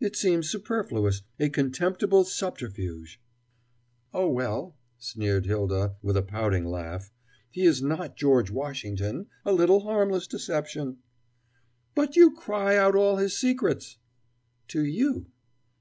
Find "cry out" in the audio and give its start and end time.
12.34-12.96